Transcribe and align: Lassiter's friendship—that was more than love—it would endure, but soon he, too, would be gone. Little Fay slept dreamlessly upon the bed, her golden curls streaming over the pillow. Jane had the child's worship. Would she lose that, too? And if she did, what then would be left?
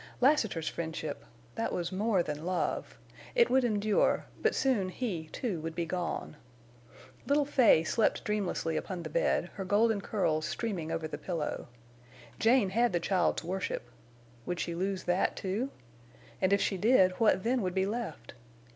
Lassiter's 0.19 0.67
friendship—that 0.67 1.71
was 1.71 1.91
more 1.91 2.23
than 2.23 2.43
love—it 2.43 3.51
would 3.51 3.63
endure, 3.63 4.25
but 4.41 4.55
soon 4.55 4.89
he, 4.89 5.27
too, 5.31 5.61
would 5.61 5.75
be 5.75 5.85
gone. 5.85 6.37
Little 7.27 7.45
Fay 7.45 7.83
slept 7.83 8.23
dreamlessly 8.23 8.77
upon 8.77 9.03
the 9.03 9.11
bed, 9.11 9.51
her 9.57 9.63
golden 9.63 10.01
curls 10.01 10.47
streaming 10.47 10.91
over 10.91 11.07
the 11.07 11.19
pillow. 11.19 11.67
Jane 12.39 12.69
had 12.71 12.93
the 12.93 12.99
child's 12.99 13.43
worship. 13.43 13.91
Would 14.47 14.59
she 14.59 14.73
lose 14.73 15.03
that, 15.03 15.35
too? 15.35 15.69
And 16.41 16.51
if 16.51 16.61
she 16.61 16.77
did, 16.77 17.11
what 17.19 17.43
then 17.43 17.61
would 17.61 17.75
be 17.75 17.85
left? 17.85 18.33